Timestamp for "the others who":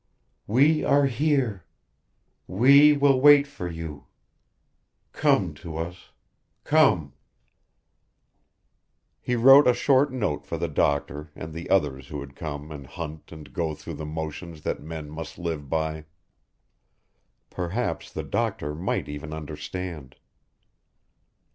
11.53-12.17